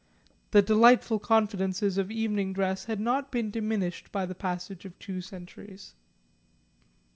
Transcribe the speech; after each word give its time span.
The 0.49 0.63
delightful 0.63 1.19
confidences 1.19 1.99
of 1.99 2.09
evening 2.09 2.53
dress 2.53 2.85
had 2.85 2.99
not 2.99 3.29
been 3.31 3.51
diminished 3.51 4.11
by 4.11 4.25
the 4.25 4.33
passage 4.33 4.83
of 4.83 4.97
two 4.97 5.21
centuries. 5.21 5.93